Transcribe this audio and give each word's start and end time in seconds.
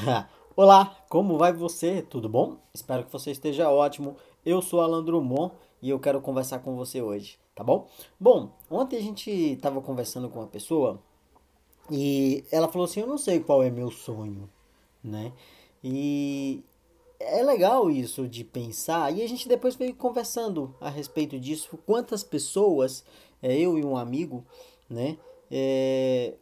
Olá, 0.56 0.96
como 1.08 1.36
vai 1.36 1.52
você? 1.52 2.02
Tudo 2.02 2.28
bom? 2.28 2.56
Espero 2.72 3.04
que 3.04 3.12
você 3.12 3.30
esteja 3.30 3.70
ótimo. 3.70 4.16
Eu 4.44 4.62
sou 4.62 4.80
Alan 4.80 5.04
Drummond 5.04 5.52
e 5.82 5.90
eu 5.90 5.98
quero 5.98 6.20
conversar 6.20 6.60
com 6.60 6.76
você 6.76 7.02
hoje, 7.02 7.38
tá 7.54 7.62
bom? 7.62 7.88
Bom, 8.18 8.50
ontem 8.70 8.96
a 8.96 9.02
gente 9.02 9.30
estava 9.30 9.80
conversando 9.80 10.28
com 10.28 10.38
uma 10.38 10.46
pessoa 10.46 11.00
e 11.90 12.44
ela 12.50 12.68
falou 12.68 12.84
assim: 12.86 13.00
Eu 13.00 13.06
não 13.06 13.18
sei 13.18 13.40
qual 13.40 13.62
é 13.62 13.70
meu 13.70 13.90
sonho, 13.90 14.48
né? 15.02 15.32
E 15.82 16.62
é 17.18 17.42
legal 17.42 17.90
isso 17.90 18.26
de 18.26 18.44
pensar 18.44 19.12
e 19.14 19.22
a 19.22 19.28
gente 19.28 19.48
depois 19.48 19.74
veio 19.74 19.94
conversando 19.94 20.74
a 20.80 20.88
respeito 20.88 21.38
disso. 21.38 21.78
Quantas 21.84 22.22
pessoas, 22.22 23.04
é, 23.42 23.56
eu 23.58 23.78
e 23.78 23.84
um 23.84 23.96
amigo, 23.96 24.44
né? 24.88 25.18
É, 25.50 26.34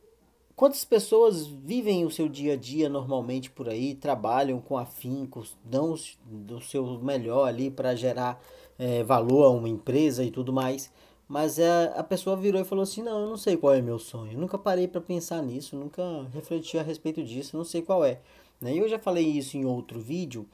Quantas 0.58 0.84
pessoas 0.84 1.46
vivem 1.46 2.04
o 2.04 2.10
seu 2.10 2.28
dia 2.28 2.54
a 2.54 2.56
dia 2.56 2.88
normalmente 2.88 3.48
por 3.48 3.68
aí, 3.68 3.94
trabalham 3.94 4.60
com 4.60 4.76
afinco, 4.76 5.44
dão 5.62 5.92
o 5.92 6.60
seu 6.60 6.98
melhor 6.98 7.46
ali 7.46 7.70
para 7.70 7.94
gerar 7.94 8.42
é, 8.76 9.04
valor 9.04 9.44
a 9.44 9.50
uma 9.50 9.68
empresa 9.68 10.24
e 10.24 10.32
tudo 10.32 10.52
mais, 10.52 10.90
mas 11.28 11.60
é, 11.60 11.92
a 11.94 12.02
pessoa 12.02 12.34
virou 12.34 12.60
e 12.60 12.64
falou 12.64 12.82
assim: 12.82 13.04
Não, 13.04 13.20
eu 13.20 13.28
não 13.28 13.36
sei 13.36 13.56
qual 13.56 13.72
é 13.72 13.80
meu 13.80 14.00
sonho, 14.00 14.36
nunca 14.36 14.58
parei 14.58 14.88
para 14.88 15.00
pensar 15.00 15.40
nisso, 15.44 15.76
nunca 15.76 16.02
refleti 16.34 16.76
a 16.76 16.82
respeito 16.82 17.22
disso, 17.22 17.56
não 17.56 17.64
sei 17.64 17.80
qual 17.80 18.04
é. 18.04 18.20
Né? 18.60 18.74
Eu 18.74 18.88
já 18.88 18.98
falei 18.98 19.24
isso 19.24 19.56
em 19.56 19.64
outro 19.64 20.00
vídeo, 20.00 20.44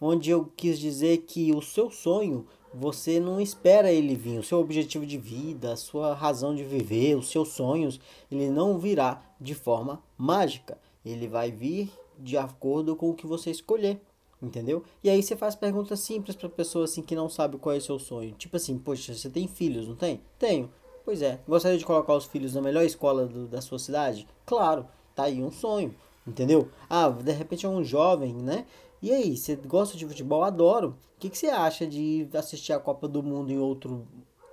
onde 0.00 0.30
eu 0.30 0.50
quis 0.56 0.78
dizer 0.78 1.18
que 1.18 1.52
o 1.52 1.60
seu 1.60 1.90
sonho 1.90 2.46
você 2.72 3.18
não 3.18 3.40
espera 3.40 3.92
ele 3.92 4.14
vir. 4.14 4.38
O 4.38 4.42
seu 4.42 4.58
objetivo 4.58 5.04
de 5.04 5.18
vida, 5.18 5.72
a 5.72 5.76
sua 5.76 6.14
razão 6.14 6.54
de 6.54 6.64
viver, 6.64 7.16
os 7.16 7.30
seus 7.30 7.48
sonhos, 7.48 8.00
ele 8.30 8.48
não 8.48 8.78
virá 8.78 9.22
de 9.40 9.54
forma 9.54 10.02
mágica. 10.16 10.78
Ele 11.04 11.26
vai 11.26 11.50
vir 11.50 11.90
de 12.18 12.36
acordo 12.36 12.94
com 12.94 13.10
o 13.10 13.14
que 13.14 13.26
você 13.26 13.50
escolher. 13.50 14.00
Entendeu? 14.42 14.82
E 15.04 15.10
aí 15.10 15.22
você 15.22 15.36
faz 15.36 15.54
perguntas 15.54 16.00
simples 16.00 16.34
para 16.34 16.48
pessoa 16.48 16.86
assim 16.86 17.02
que 17.02 17.14
não 17.14 17.28
sabe 17.28 17.58
qual 17.58 17.74
é 17.74 17.78
o 17.78 17.82
seu 17.82 17.98
sonho. 17.98 18.32
Tipo 18.32 18.56
assim, 18.56 18.78
poxa, 18.78 19.14
você 19.14 19.28
tem 19.28 19.46
filhos, 19.46 19.86
não 19.86 19.94
tem? 19.94 20.20
Tenho. 20.38 20.70
Pois 21.04 21.20
é. 21.20 21.40
Gostaria 21.46 21.76
de 21.76 21.84
colocar 21.84 22.14
os 22.14 22.24
filhos 22.24 22.54
na 22.54 22.62
melhor 22.62 22.82
escola 22.84 23.26
do, 23.26 23.46
da 23.46 23.60
sua 23.60 23.78
cidade? 23.78 24.26
Claro, 24.46 24.86
tá 25.14 25.24
aí 25.24 25.42
um 25.42 25.50
sonho. 25.50 25.94
Entendeu? 26.26 26.68
Ah, 26.88 27.08
de 27.08 27.32
repente 27.32 27.64
é 27.64 27.68
um 27.68 27.82
jovem, 27.82 28.34
né? 28.34 28.66
E 29.02 29.10
aí, 29.12 29.34
você 29.36 29.56
gosta 29.56 29.96
de 29.96 30.06
futebol? 30.06 30.44
Adoro. 30.44 30.96
O 31.16 31.20
que, 31.20 31.30
que 31.30 31.38
você 31.38 31.48
acha 31.48 31.86
de 31.86 32.28
assistir 32.34 32.72
a 32.72 32.78
Copa 32.78 33.08
do 33.08 33.22
Mundo 33.22 33.50
em 33.50 33.58
outro 33.58 34.06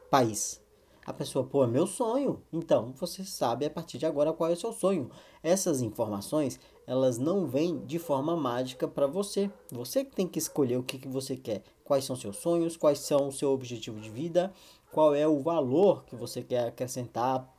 país? 0.10 0.62
A 1.06 1.12
pessoa, 1.12 1.46
pô, 1.46 1.64
é 1.66 1.68
meu 1.68 1.86
sonho. 1.86 2.42
Então, 2.52 2.94
você 2.98 3.26
sabe 3.26 3.66
a 3.66 3.70
partir 3.70 3.98
de 3.98 4.06
agora 4.06 4.32
qual 4.32 4.50
é 4.50 4.54
o 4.54 4.58
seu 4.58 4.72
sonho. 4.72 5.10
Essas 5.44 5.82
informações, 5.82 6.60
elas 6.86 7.18
não 7.18 7.46
vêm 7.46 7.80
de 7.86 8.00
forma 8.00 8.36
mágica 8.38 8.88
para 8.88 9.06
você. 9.06 9.52
Você 9.72 10.06
que 10.06 10.16
tem 10.16 10.28
que 10.28 10.40
escolher 10.40 10.78
o 10.78 10.84
que, 10.84 10.98
que 10.98 11.08
você 11.08 11.36
quer. 11.36 11.62
Quais 11.84 12.06
são 12.06 12.16
seus 12.16 12.38
sonhos, 12.38 12.78
quais 12.78 13.00
são 13.00 13.28
o 13.28 13.32
seu 13.32 13.52
objetivo 13.52 14.00
de 14.00 14.10
vida, 14.10 14.54
qual 14.92 15.14
é 15.14 15.28
o 15.28 15.40
valor 15.40 16.06
que 16.06 16.16
você 16.16 16.42
quer 16.42 16.68
acrescentar 16.68 17.54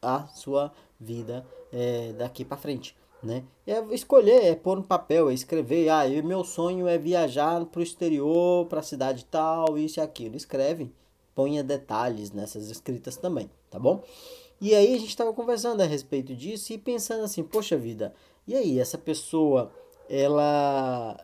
à 0.00 0.26
sua 0.26 0.72
vida 0.98 1.46
é, 1.72 2.12
daqui 2.12 2.44
para 2.44 2.56
frente 2.56 2.96
né? 3.22 3.44
É 3.66 3.78
escolher, 3.94 4.44
é 4.44 4.54
pôr 4.54 4.76
no 4.76 4.82
papel, 4.82 5.30
é 5.30 5.34
escrever, 5.34 5.88
ah, 5.88 6.02
meu 6.24 6.42
sonho 6.42 6.88
é 6.88 6.98
viajar 6.98 7.64
para 7.66 7.80
o 7.80 7.82
exterior, 7.82 8.66
para 8.66 8.80
a 8.80 8.82
cidade 8.82 9.24
tal, 9.26 9.78
isso 9.78 10.00
e 10.00 10.02
aquilo. 10.02 10.36
Escreve, 10.36 10.92
ponha 11.34 11.62
detalhes 11.62 12.32
nessas 12.32 12.68
escritas 12.68 13.16
também, 13.16 13.48
tá 13.70 13.78
bom? 13.78 14.02
E 14.60 14.74
aí 14.74 14.94
a 14.94 14.98
gente 14.98 15.08
estava 15.08 15.32
conversando 15.32 15.80
a 15.80 15.86
respeito 15.86 16.34
disso 16.34 16.72
e 16.72 16.78
pensando 16.78 17.24
assim, 17.24 17.42
poxa 17.42 17.76
vida, 17.76 18.14
e 18.46 18.54
aí 18.54 18.78
essa 18.78 18.98
pessoa, 18.98 19.72
ela, 20.08 21.18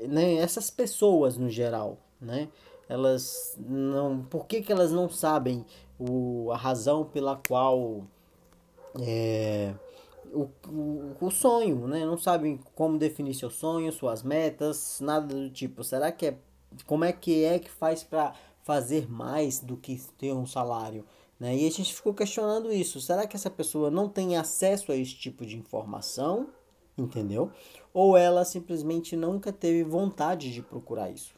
né, 0.00 0.34
essas 0.36 0.70
pessoas 0.70 1.36
no 1.36 1.48
geral, 1.48 1.98
né? 2.20 2.48
Elas 2.88 3.56
não, 3.58 4.22
por 4.22 4.46
que, 4.46 4.62
que 4.62 4.70
elas 4.70 4.92
não 4.92 5.08
sabem 5.08 5.66
o, 5.98 6.50
a 6.52 6.56
razão 6.56 7.04
pela 7.04 7.36
qual 7.48 8.04
é, 9.00 9.74
o, 10.36 11.16
o, 11.20 11.30
sonho, 11.30 11.86
né? 11.86 12.04
Não 12.04 12.18
sabem 12.18 12.60
como 12.74 12.98
definir 12.98 13.34
seu 13.34 13.50
sonho, 13.50 13.92
suas 13.92 14.22
metas, 14.22 15.00
nada 15.00 15.34
do 15.34 15.50
tipo. 15.50 15.82
Será 15.82 16.12
que 16.12 16.26
é 16.26 16.38
como 16.84 17.04
é 17.04 17.12
que 17.12 17.44
é 17.44 17.58
que 17.58 17.70
faz 17.70 18.02
para 18.02 18.34
fazer 18.62 19.10
mais 19.10 19.60
do 19.60 19.76
que 19.76 19.96
ter 20.18 20.32
um 20.32 20.46
salário? 20.46 21.04
Né? 21.38 21.56
E 21.56 21.66
a 21.66 21.70
gente 21.70 21.94
ficou 21.94 22.12
questionando 22.12 22.72
isso. 22.72 23.00
Será 23.00 23.26
que 23.26 23.36
essa 23.36 23.50
pessoa 23.50 23.90
não 23.90 24.08
tem 24.08 24.36
acesso 24.36 24.92
a 24.92 24.96
esse 24.96 25.14
tipo 25.14 25.46
de 25.46 25.56
informação? 25.56 26.48
Entendeu? 26.98 27.50
Ou 27.92 28.16
ela 28.16 28.44
simplesmente 28.44 29.16
nunca 29.16 29.52
teve 29.52 29.84
vontade 29.84 30.52
de 30.52 30.62
procurar 30.62 31.10
isso? 31.10 31.34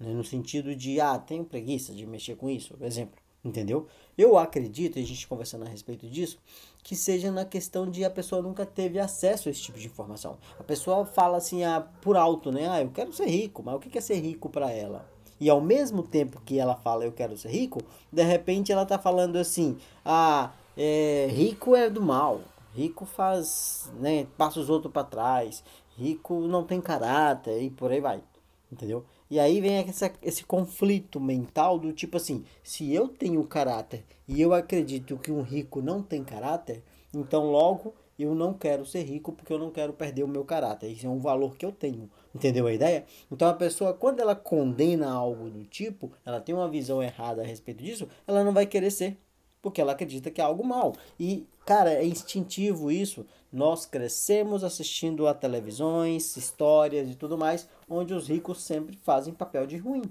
Né? 0.00 0.12
No 0.12 0.24
sentido 0.24 0.74
de, 0.74 1.00
ah, 1.00 1.18
tenho 1.18 1.44
preguiça 1.44 1.94
de 1.94 2.06
mexer 2.06 2.34
com 2.36 2.50
isso, 2.50 2.74
por 2.76 2.86
exemplo. 2.86 3.21
Entendeu? 3.44 3.88
Eu 4.16 4.38
acredito, 4.38 4.98
e 4.98 5.02
a 5.02 5.06
gente 5.06 5.26
conversando 5.26 5.64
a 5.64 5.68
respeito 5.68 6.08
disso, 6.08 6.38
que 6.82 6.94
seja 6.94 7.30
na 7.30 7.44
questão 7.44 7.90
de 7.90 8.04
a 8.04 8.10
pessoa 8.10 8.40
nunca 8.40 8.64
teve 8.64 9.00
acesso 9.00 9.48
a 9.48 9.50
esse 9.50 9.62
tipo 9.62 9.78
de 9.78 9.86
informação. 9.86 10.38
A 10.60 10.62
pessoa 10.62 11.04
fala 11.04 11.38
assim 11.38 11.64
ah, 11.64 11.84
por 12.00 12.16
alto, 12.16 12.52
né? 12.52 12.68
Ah, 12.68 12.82
eu 12.82 12.90
quero 12.90 13.12
ser 13.12 13.26
rico, 13.26 13.62
mas 13.62 13.74
o 13.74 13.80
que 13.80 13.98
é 13.98 14.00
ser 14.00 14.20
rico 14.20 14.48
para 14.48 14.70
ela? 14.70 15.10
E 15.40 15.50
ao 15.50 15.60
mesmo 15.60 16.04
tempo 16.04 16.40
que 16.42 16.58
ela 16.58 16.76
fala 16.76 17.04
eu 17.04 17.10
quero 17.10 17.36
ser 17.36 17.48
rico, 17.48 17.80
de 18.12 18.22
repente 18.22 18.70
ela 18.70 18.86
tá 18.86 18.96
falando 18.96 19.36
assim: 19.36 19.76
ah, 20.04 20.52
é, 20.76 21.28
rico 21.28 21.74
é 21.74 21.90
do 21.90 22.00
mal, 22.00 22.42
rico 22.72 23.04
faz, 23.04 23.90
né, 23.98 24.26
passa 24.38 24.60
os 24.60 24.70
outros 24.70 24.92
para 24.92 25.02
trás, 25.02 25.64
rico 25.96 26.42
não 26.42 26.62
tem 26.62 26.80
caráter 26.80 27.60
e 27.60 27.70
por 27.70 27.90
aí 27.90 28.00
vai. 28.00 28.22
Entendeu? 28.70 29.04
E 29.32 29.40
aí 29.40 29.62
vem 29.62 29.76
essa, 29.76 30.12
esse 30.20 30.44
conflito 30.44 31.18
mental 31.18 31.78
do 31.78 31.90
tipo 31.90 32.18
assim, 32.18 32.44
se 32.62 32.92
eu 32.92 33.08
tenho 33.08 33.42
caráter 33.44 34.04
e 34.28 34.38
eu 34.38 34.52
acredito 34.52 35.16
que 35.16 35.32
um 35.32 35.40
rico 35.40 35.80
não 35.80 36.02
tem 36.02 36.22
caráter, 36.22 36.82
então 37.14 37.50
logo 37.50 37.94
eu 38.18 38.34
não 38.34 38.52
quero 38.52 38.84
ser 38.84 39.04
rico 39.04 39.32
porque 39.32 39.50
eu 39.50 39.58
não 39.58 39.70
quero 39.70 39.94
perder 39.94 40.22
o 40.22 40.28
meu 40.28 40.44
caráter. 40.44 40.88
Isso 40.90 41.06
é 41.06 41.08
um 41.08 41.18
valor 41.18 41.56
que 41.56 41.64
eu 41.64 41.72
tenho. 41.72 42.10
Entendeu 42.34 42.66
a 42.66 42.74
ideia? 42.74 43.06
Então 43.30 43.48
a 43.48 43.54
pessoa, 43.54 43.94
quando 43.94 44.20
ela 44.20 44.36
condena 44.36 45.10
algo 45.10 45.48
do 45.48 45.64
tipo, 45.64 46.12
ela 46.26 46.38
tem 46.38 46.54
uma 46.54 46.68
visão 46.68 47.02
errada 47.02 47.40
a 47.40 47.46
respeito 47.46 47.82
disso, 47.82 48.06
ela 48.26 48.44
não 48.44 48.52
vai 48.52 48.66
querer 48.66 48.90
ser 48.90 49.16
porque 49.62 49.80
ela 49.80 49.92
acredita 49.92 50.30
que 50.30 50.42
é 50.42 50.44
algo 50.44 50.66
mal. 50.66 50.94
E, 51.18 51.46
cara, 51.64 51.94
é 51.94 52.04
instintivo 52.04 52.90
isso. 52.90 53.24
Nós 53.52 53.84
crescemos 53.84 54.64
assistindo 54.64 55.26
a 55.26 55.34
televisões, 55.34 56.36
histórias 56.36 57.10
e 57.10 57.14
tudo 57.14 57.36
mais, 57.36 57.68
onde 57.88 58.14
os 58.14 58.26
ricos 58.26 58.62
sempre 58.62 58.96
fazem 59.02 59.34
papel 59.34 59.66
de 59.66 59.76
ruim. 59.76 60.02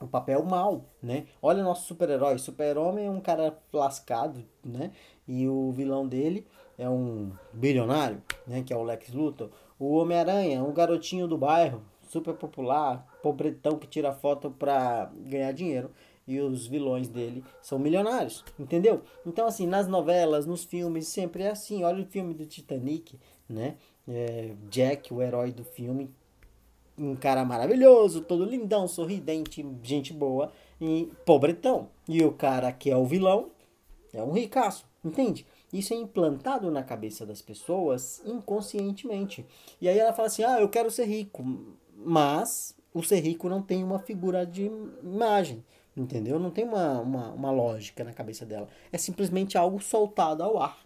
O 0.00 0.06
papel 0.08 0.44
mal, 0.44 0.84
né? 1.00 1.26
Olha 1.40 1.62
nosso 1.62 1.86
super-herói. 1.86 2.38
Super-homem 2.38 3.06
é 3.06 3.10
um 3.10 3.20
cara 3.20 3.56
lascado, 3.72 4.44
né? 4.64 4.90
E 5.28 5.48
o 5.48 5.70
vilão 5.70 6.06
dele 6.06 6.46
é 6.76 6.88
um 6.88 7.32
bilionário, 7.52 8.20
né? 8.46 8.62
Que 8.62 8.72
é 8.72 8.76
o 8.76 8.82
Lex 8.82 9.12
Luthor. 9.12 9.50
O 9.78 9.96
Homem-Aranha, 9.96 10.62
um 10.62 10.72
garotinho 10.72 11.28
do 11.28 11.38
bairro, 11.38 11.82
super 12.08 12.34
popular, 12.34 13.06
pobretão 13.22 13.78
que 13.78 13.86
tira 13.86 14.12
foto 14.12 14.50
pra 14.50 15.10
ganhar 15.14 15.52
dinheiro 15.52 15.90
e 16.26 16.40
os 16.40 16.66
vilões 16.66 17.08
dele 17.08 17.44
são 17.62 17.78
milionários, 17.78 18.44
entendeu? 18.58 19.02
Então, 19.24 19.46
assim, 19.46 19.66
nas 19.66 19.86
novelas, 19.86 20.46
nos 20.46 20.64
filmes, 20.64 21.06
sempre 21.08 21.44
é 21.44 21.50
assim. 21.50 21.84
Olha 21.84 22.02
o 22.02 22.06
filme 22.06 22.34
do 22.34 22.44
Titanic, 22.44 23.18
né? 23.48 23.76
É, 24.08 24.54
Jack, 24.68 25.12
o 25.12 25.22
herói 25.22 25.52
do 25.52 25.64
filme, 25.64 26.10
um 26.98 27.14
cara 27.14 27.44
maravilhoso, 27.44 28.20
todo 28.20 28.44
lindão, 28.44 28.88
sorridente, 28.88 29.64
gente 29.82 30.12
boa, 30.12 30.52
e 30.80 31.10
pobretão. 31.24 31.88
E 32.08 32.24
o 32.24 32.32
cara 32.32 32.72
que 32.72 32.90
é 32.90 32.96
o 32.96 33.04
vilão 33.04 33.50
é 34.12 34.22
um 34.22 34.32
ricaço, 34.32 34.86
entende? 35.04 35.46
Isso 35.72 35.92
é 35.92 35.96
implantado 35.96 36.70
na 36.70 36.82
cabeça 36.82 37.26
das 37.26 37.42
pessoas 37.42 38.22
inconscientemente. 38.24 39.44
E 39.80 39.88
aí 39.88 39.98
ela 39.98 40.12
fala 40.12 40.28
assim: 40.28 40.42
ah, 40.42 40.60
eu 40.60 40.68
quero 40.68 40.90
ser 40.90 41.04
rico, 41.04 41.44
mas 41.96 42.74
o 42.94 43.02
ser 43.02 43.20
rico 43.20 43.48
não 43.48 43.60
tem 43.60 43.84
uma 43.84 43.98
figura 43.98 44.46
de 44.46 44.70
imagem. 45.02 45.64
Entendeu? 45.96 46.38
Não 46.38 46.50
tem 46.50 46.64
uma, 46.64 47.00
uma, 47.00 47.32
uma 47.32 47.50
lógica 47.50 48.04
na 48.04 48.12
cabeça 48.12 48.44
dela. 48.44 48.68
É 48.92 48.98
simplesmente 48.98 49.56
algo 49.56 49.80
soltado 49.80 50.42
ao 50.42 50.58
ar. 50.58 50.78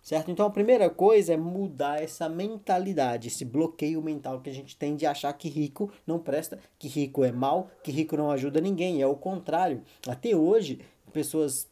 Certo? 0.00 0.30
Então 0.30 0.44
a 0.44 0.50
primeira 0.50 0.90
coisa 0.90 1.32
é 1.32 1.36
mudar 1.36 2.02
essa 2.02 2.28
mentalidade, 2.28 3.28
esse 3.28 3.42
bloqueio 3.42 4.02
mental 4.02 4.42
que 4.42 4.50
a 4.50 4.52
gente 4.52 4.76
tem 4.76 4.96
de 4.96 5.06
achar 5.06 5.32
que 5.32 5.48
rico 5.48 5.90
não 6.06 6.18
presta, 6.18 6.58
que 6.78 6.88
rico 6.88 7.24
é 7.24 7.32
mal, 7.32 7.70
que 7.82 7.90
rico 7.90 8.14
não 8.14 8.30
ajuda 8.30 8.60
ninguém. 8.60 9.00
É 9.00 9.06
o 9.06 9.16
contrário. 9.16 9.82
Até 10.06 10.36
hoje, 10.36 10.80
pessoas 11.10 11.66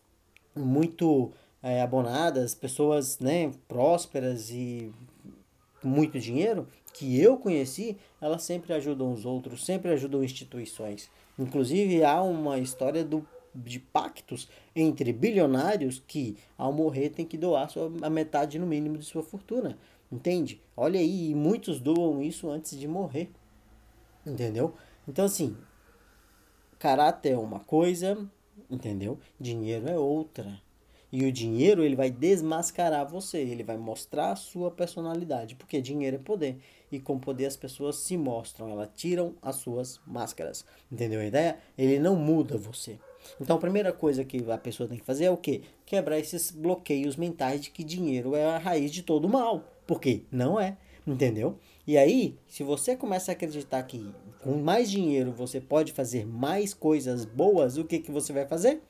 muito 0.56 1.30
é, 1.62 1.82
abonadas, 1.82 2.54
pessoas 2.54 3.18
né, 3.18 3.52
prósperas 3.68 4.50
e 4.50 4.90
muito 5.82 6.18
dinheiro, 6.18 6.66
que 6.92 7.20
eu 7.20 7.36
conheci, 7.36 7.96
elas 8.20 8.42
sempre 8.42 8.72
ajudam 8.72 9.12
os 9.12 9.24
outros, 9.24 9.64
sempre 9.64 9.90
ajudam 9.92 10.22
instituições. 10.22 11.10
Inclusive, 11.38 12.04
há 12.04 12.22
uma 12.22 12.58
história 12.58 13.04
do, 13.04 13.26
de 13.54 13.78
pactos 13.78 14.48
entre 14.76 15.12
bilionários 15.12 16.02
que, 16.06 16.36
ao 16.56 16.72
morrer, 16.72 17.10
tem 17.10 17.24
que 17.24 17.38
doar 17.38 17.70
sua, 17.70 17.90
a 18.02 18.10
metade 18.10 18.58
no 18.58 18.66
mínimo 18.66 18.98
de 18.98 19.04
sua 19.04 19.22
fortuna. 19.22 19.78
Entende? 20.10 20.60
Olha 20.76 21.00
aí, 21.00 21.34
muitos 21.34 21.80
doam 21.80 22.22
isso 22.22 22.50
antes 22.50 22.78
de 22.78 22.86
morrer. 22.86 23.30
Entendeu? 24.26 24.74
Então, 25.08 25.24
assim, 25.24 25.56
caráter 26.78 27.32
é 27.32 27.38
uma 27.38 27.60
coisa, 27.60 28.28
entendeu? 28.70 29.18
Dinheiro 29.40 29.88
é 29.88 29.98
outra. 29.98 30.60
E 31.12 31.26
o 31.26 31.30
dinheiro, 31.30 31.84
ele 31.84 31.94
vai 31.94 32.10
desmascarar 32.10 33.06
você, 33.06 33.38
ele 33.38 33.62
vai 33.62 33.76
mostrar 33.76 34.32
a 34.32 34.36
sua 34.36 34.70
personalidade, 34.70 35.54
porque 35.54 35.78
dinheiro 35.78 36.16
é 36.16 36.18
poder. 36.18 36.58
E 36.90 36.98
com 36.98 37.18
poder 37.18 37.44
as 37.44 37.56
pessoas 37.56 37.96
se 37.96 38.16
mostram, 38.16 38.70
elas 38.70 38.88
tiram 38.96 39.34
as 39.42 39.56
suas 39.56 40.00
máscaras. 40.06 40.64
Entendeu 40.90 41.20
a 41.20 41.26
ideia? 41.26 41.58
Ele 41.76 41.98
não 41.98 42.16
muda 42.16 42.56
você. 42.56 42.98
Então 43.38 43.56
a 43.56 43.60
primeira 43.60 43.92
coisa 43.92 44.24
que 44.24 44.50
a 44.50 44.56
pessoa 44.56 44.88
tem 44.88 44.98
que 44.98 45.04
fazer 45.04 45.26
é 45.26 45.30
o 45.30 45.36
quê? 45.36 45.60
Quebrar 45.84 46.18
esses 46.18 46.50
bloqueios 46.50 47.16
mentais 47.16 47.60
de 47.60 47.70
que 47.70 47.84
dinheiro 47.84 48.34
é 48.34 48.46
a 48.46 48.58
raiz 48.58 48.90
de 48.90 49.02
todo 49.02 49.28
mal. 49.28 49.64
Porque 49.86 50.22
não 50.30 50.58
é, 50.58 50.78
entendeu? 51.06 51.58
E 51.86 51.98
aí, 51.98 52.38
se 52.46 52.62
você 52.62 52.96
começa 52.96 53.32
a 53.32 53.34
acreditar 53.34 53.82
que 53.82 54.14
com 54.40 54.56
mais 54.56 54.90
dinheiro 54.90 55.30
você 55.30 55.60
pode 55.60 55.92
fazer 55.92 56.26
mais 56.26 56.72
coisas 56.72 57.26
boas, 57.26 57.76
o 57.76 57.84
que, 57.84 57.98
que 57.98 58.10
você 58.10 58.32
vai 58.32 58.46
fazer? 58.46 58.80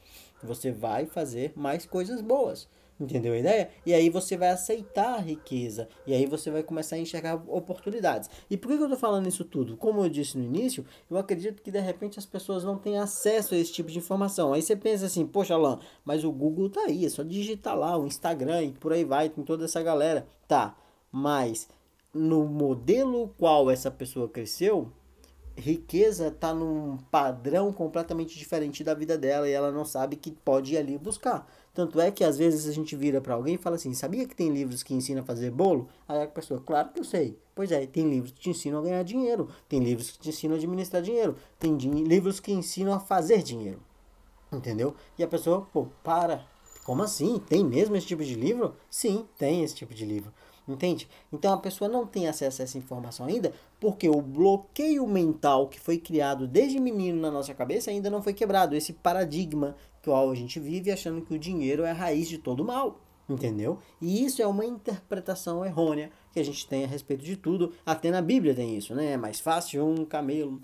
Você 0.43 0.71
vai 0.71 1.07
fazer 1.07 1.53
mais 1.57 1.87
coisas 1.87 2.21
boas. 2.21 2.69
Entendeu 3.03 3.33
a 3.33 3.39
ideia? 3.39 3.71
E 3.85 3.93
aí 3.93 4.09
você 4.09 4.37
vai 4.37 4.51
aceitar 4.51 5.15
a 5.15 5.19
riqueza. 5.19 5.89
E 6.07 6.15
aí 6.15 6.25
você 6.25 6.51
vai 6.51 6.63
começar 6.63 6.97
a 6.97 6.99
enxergar 6.99 7.35
oportunidades. 7.49 8.31
E 8.49 8.57
por 8.57 8.69
que 8.69 8.75
eu 8.75 8.83
estou 8.83 8.99
falando 8.99 9.27
isso 9.27 9.45
tudo? 9.45 9.77
Como 9.77 10.05
eu 10.05 10.09
disse 10.09 10.39
no 10.39 10.45
início, 10.45 10.85
eu 11.11 11.17
acredito 11.17 11.63
que 11.63 11.71
de 11.71 11.81
repente 11.81 12.19
as 12.19 12.27
pessoas 12.27 12.63
não 12.63 12.79
têm 12.79 12.99
acesso 12.99 13.55
a 13.55 13.59
esse 13.59 13.73
tipo 13.73 13.91
de 13.91 13.99
informação. 13.99 14.53
Aí 14.53 14.63
você 14.63 14.77
pensa 14.77 15.07
assim, 15.07 15.27
poxa, 15.27 15.55
Alan, 15.55 15.81
mas 16.05 16.23
o 16.23 16.31
Google 16.31 16.71
tá 16.71 16.83
aí, 16.83 17.05
é 17.05 17.09
só 17.09 17.23
digitar 17.23 17.77
lá, 17.77 17.97
o 17.99 18.07
Instagram 18.07 18.63
e 18.63 18.73
por 18.73 18.93
aí 18.93 19.05
vai, 19.05 19.29
tem 19.29 19.43
toda 19.43 19.65
essa 19.65 19.83
galera. 19.83 20.27
Tá, 20.47 20.77
mas 21.11 21.69
no 22.15 22.45
modelo 22.45 23.35
qual 23.39 23.71
essa 23.71 23.91
pessoa 23.91 24.29
cresceu, 24.29 24.93
riqueza 25.57 26.29
está 26.29 26.55
num 26.55 26.97
padrão 27.11 27.73
completamente 27.73 28.39
diferente 28.39 28.83
da 28.83 28.95
vida 28.95 29.17
dela 29.19 29.49
e 29.49 29.53
ela 29.53 29.71
não 29.71 29.85
sabe 29.85 30.17
que 30.17 30.31
pode 30.31 30.75
ir 30.75 30.79
ali 30.79 30.99
buscar. 30.99 31.47
Tanto 31.75 32.01
é 32.01 32.11
que 32.11 32.23
às 32.23 32.37
vezes 32.37 32.69
a 32.69 32.73
gente 32.73 32.95
vira 32.95 33.21
para 33.21 33.35
alguém 33.35 33.55
e 33.55 33.59
fala 33.59 33.77
assim: 33.77 33.95
sabia 33.95 34.27
que 34.27 34.37
tem 34.37 34.51
livros 34.51 34.83
que 34.83 34.95
ensinam 34.95 35.23
a 35.23 35.27
fazer 35.27 35.51
bolo? 35.51 35.89
Aí 36.07 36.23
a 36.23 36.27
pessoa, 36.27 36.61
claro 36.61 36.91
que 36.91 37.01
eu 37.01 37.05
sei. 37.05 37.39
Pois 37.55 37.71
é, 37.73 37.87
tem 37.87 38.09
livros 38.09 38.33
que 38.33 38.41
te 38.41 38.51
ensinam 38.51 38.79
a 38.81 38.83
ganhar 38.83 39.03
dinheiro, 39.03 39.49
tem 39.69 39.81
livros 39.81 40.11
que 40.11 40.19
te 40.19 40.29
ensinam 40.31 40.55
a 40.55 40.59
administrar 40.59 41.03
dinheiro, 41.03 41.37
tem 41.59 41.77
livros 41.77 42.41
que 42.41 42.53
ensinam 42.53 42.93
a 42.93 43.01
fazer 43.01 43.43
dinheiro. 43.43 43.81
Entendeu? 44.51 44.95
E 45.19 45.23
a 45.23 45.29
pessoa, 45.29 45.67
pô, 45.73 45.87
para. 46.03 46.47
Como 46.85 47.03
assim? 47.03 47.39
Tem 47.39 47.65
mesmo 47.65 47.95
esse 47.95 48.07
tipo 48.07 48.25
de 48.25 48.35
livro? 48.35 48.75
Sim, 48.91 49.27
tem 49.39 49.63
esse 49.63 49.75
tipo 49.75 49.95
de 49.95 50.05
livro. 50.05 50.33
Entende? 50.67 51.09
Então 51.33 51.53
a 51.53 51.59
pessoa 51.59 51.91
não 51.91 52.07
tem 52.07 52.29
acesso 52.29 52.63
a 52.63 52.65
essa 52.65 52.79
informação 52.79 53.27
ainda 53.27 53.53
porque 53.81 54.09
o 54.09 54.21
bloqueio 54.23 55.05
mental 55.09 55.69
que 55.69 55.81
foi 55.81 55.99
criado 55.99 56.47
desde 56.47 56.79
menino 56.79 57.21
na 57.21 57.33
nossa 57.33 57.53
cabeça 57.53 57.91
ainda 57.91 58.09
não 58.09 58.23
foi 58.23 58.33
quebrado. 58.33 58.77
Esse 58.77 58.93
paradigma 58.93 59.77
que 60.01 60.11
a 60.11 60.35
gente 60.35 60.61
vive 60.61 60.91
achando 60.91 61.23
que 61.23 61.35
o 61.35 61.39
dinheiro 61.39 61.85
é 61.85 61.91
a 61.91 61.95
raiz 61.95 62.29
de 62.29 62.39
todo 62.39 62.65
mal. 62.65 63.01
Entendeu? 63.29 63.79
E 64.01 64.25
isso 64.25 64.43
é 64.43 64.47
uma 64.47 64.65
interpretação 64.65 65.65
errônea 65.65 66.11
que 66.33 66.41
a 66.41 66.45
gente 66.45 66.67
tem 66.67 66.85
a 66.85 66.89
respeito 66.89 67.25
de 67.25 67.37
tudo. 67.37 67.73
Até 67.87 68.11
na 68.11 68.21
Bíblia 68.21 68.55
tem 68.55 68.77
isso, 68.77 68.95
né? 68.95 69.13
É 69.13 69.17
mais 69.17 69.41
fácil 69.41 69.87
um 69.87 70.05
camelo. 70.05 70.61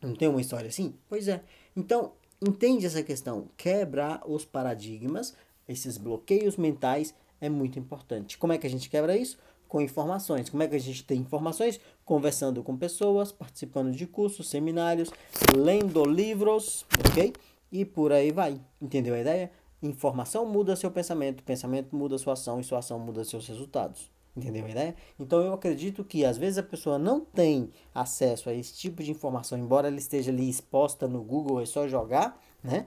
Não 0.00 0.14
tem 0.14 0.28
uma 0.28 0.40
história 0.40 0.68
assim? 0.68 0.94
Pois 1.08 1.28
é. 1.28 1.42
Então, 1.76 2.12
entende 2.40 2.86
essa 2.86 3.02
questão. 3.02 3.48
Quebrar 3.56 4.22
os 4.24 4.44
paradigmas, 4.44 5.34
esses 5.68 5.98
bloqueios 5.98 6.56
mentais 6.56 7.14
é 7.44 7.48
muito 7.50 7.78
importante. 7.78 8.38
Como 8.38 8.52
é 8.52 8.58
que 8.58 8.66
a 8.66 8.70
gente 8.70 8.88
quebra 8.88 9.16
isso? 9.16 9.38
Com 9.68 9.80
informações. 9.80 10.48
Como 10.48 10.62
é 10.62 10.68
que 10.68 10.76
a 10.76 10.80
gente 10.80 11.04
tem 11.04 11.20
informações? 11.20 11.78
Conversando 12.04 12.62
com 12.62 12.76
pessoas, 12.76 13.32
participando 13.32 13.92
de 13.92 14.06
cursos, 14.06 14.48
seminários, 14.48 15.10
lendo 15.54 16.04
livros, 16.04 16.86
ok? 17.06 17.32
E 17.70 17.84
por 17.84 18.12
aí 18.12 18.30
vai. 18.30 18.60
Entendeu 18.80 19.14
a 19.14 19.20
ideia? 19.20 19.50
Informação 19.82 20.46
muda 20.46 20.74
seu 20.74 20.90
pensamento, 20.90 21.42
pensamento 21.42 21.94
muda 21.94 22.16
sua 22.16 22.32
ação 22.32 22.58
e 22.58 22.64
sua 22.64 22.78
ação 22.78 22.98
muda 22.98 23.24
seus 23.24 23.46
resultados. 23.46 24.10
Entendeu 24.36 24.64
a 24.64 24.70
ideia? 24.70 24.96
Então 25.20 25.40
eu 25.42 25.52
acredito 25.52 26.02
que 26.02 26.24
às 26.24 26.38
vezes 26.38 26.58
a 26.58 26.62
pessoa 26.62 26.98
não 26.98 27.20
tem 27.20 27.70
acesso 27.94 28.48
a 28.48 28.54
esse 28.54 28.74
tipo 28.74 29.02
de 29.02 29.10
informação, 29.10 29.58
embora 29.58 29.88
ela 29.88 29.98
esteja 29.98 30.32
ali 30.32 30.48
exposta 30.48 31.06
no 31.06 31.22
Google, 31.22 31.60
é 31.60 31.66
só 31.66 31.86
jogar, 31.86 32.40
né? 32.62 32.86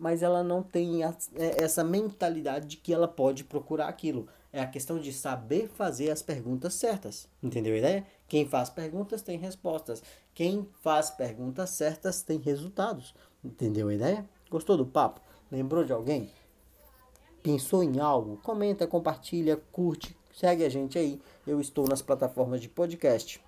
Mas 0.00 0.22
ela 0.22 0.42
não 0.42 0.62
tem 0.62 1.02
a, 1.04 1.14
é, 1.34 1.62
essa 1.62 1.84
mentalidade 1.84 2.66
de 2.66 2.76
que 2.76 2.92
ela 2.92 3.08
pode 3.08 3.44
procurar 3.44 3.88
aquilo. 3.88 4.28
É 4.52 4.60
a 4.60 4.66
questão 4.66 4.98
de 4.98 5.12
saber 5.12 5.68
fazer 5.68 6.10
as 6.10 6.22
perguntas 6.22 6.74
certas. 6.74 7.28
Entendeu 7.42 7.74
a 7.74 7.78
ideia? 7.78 8.06
Quem 8.26 8.46
faz 8.46 8.70
perguntas 8.70 9.20
tem 9.20 9.38
respostas. 9.38 10.02
Quem 10.34 10.66
faz 10.80 11.10
perguntas 11.10 11.70
certas 11.70 12.22
tem 12.22 12.38
resultados. 12.38 13.14
Entendeu 13.44 13.88
a 13.88 13.94
ideia? 13.94 14.28
Gostou 14.50 14.76
do 14.76 14.86
papo? 14.86 15.20
Lembrou 15.50 15.84
de 15.84 15.92
alguém? 15.92 16.30
Pensou 17.42 17.82
em 17.82 18.00
algo? 18.00 18.38
Comenta, 18.42 18.86
compartilha, 18.86 19.56
curte, 19.70 20.16
segue 20.34 20.64
a 20.64 20.68
gente 20.68 20.98
aí. 20.98 21.20
Eu 21.46 21.60
estou 21.60 21.86
nas 21.86 22.02
plataformas 22.02 22.60
de 22.60 22.68
podcast, 22.68 23.42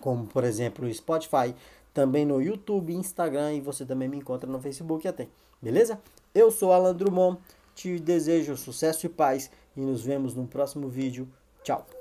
como 0.00 0.26
por 0.26 0.44
exemplo 0.44 0.86
o 0.86 0.94
Spotify, 0.94 1.54
também 1.92 2.24
no 2.24 2.40
YouTube, 2.40 2.94
Instagram 2.94 3.54
e 3.54 3.60
você 3.60 3.84
também 3.84 4.08
me 4.08 4.16
encontra 4.16 4.50
no 4.50 4.60
Facebook 4.60 5.06
até. 5.06 5.28
Beleza? 5.60 6.00
Eu 6.34 6.50
sou 6.50 6.72
Alan 6.72 6.94
Drummond, 6.94 7.38
te 7.74 7.98
desejo 7.98 8.56
sucesso 8.56 9.06
e 9.06 9.08
paz 9.08 9.50
e 9.76 9.80
nos 9.80 10.02
vemos 10.02 10.34
no 10.34 10.46
próximo 10.46 10.88
vídeo. 10.88 11.28
Tchau! 11.62 11.99